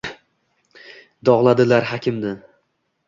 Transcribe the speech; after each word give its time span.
Dog’ladilar 1.29 1.89
hakimni. 1.91 2.33